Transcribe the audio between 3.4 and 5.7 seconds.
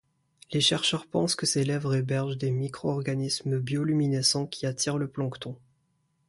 bioluminescents qui attirent le plancton.